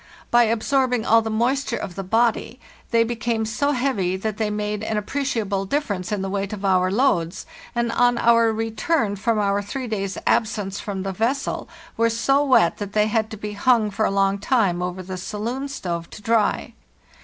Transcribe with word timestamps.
By 0.31 0.45
absorbing 0.45 1.05
all 1.05 1.21
the 1.21 1.29
moist 1.29 1.71
ure 1.71 1.79
of 1.79 1.93
the 1.93 2.01
body 2.03 2.59
they 2.89 3.03
became 3.03 3.45
so 3.45 3.73
heavy 3.73 4.15
that 4.17 4.37
they 4.37 4.49
made 4.49 4.81
an 4.81 4.97
appreciable 4.97 5.65
difference 5.65 6.11
in 6.11 6.23
the 6.23 6.29
weight 6.31 6.53
of 6.53 6.65
our 6.65 6.89
loads, 6.91 7.45
and 7.75 7.91
on 7.91 8.17
our 8.17 8.51
return 8.51 9.15
from 9.15 9.37
our 9.37 9.61
three 9.61 9.85
days' 9.87 10.17
absence 10.25 10.79
from 10.79 11.03
the 11.03 11.13
vessel 11.13 11.69
were 11.97 12.09
so 12.09 12.43
wet 12.43 12.77
that 12.79 12.93
they 12.93 13.05
had 13.09 13.29
to 13.29 13.37
be 13.37 13.53
hung 13.53 13.91
for 13.91 14.03
a 14.05 14.09
long 14.09 14.39
time 14.39 14.81
over 14.81 15.03
the 15.03 15.17
saloon 15.17 15.67
stove 15.67 16.09
to 16.09 16.21
dry. 16.23 16.73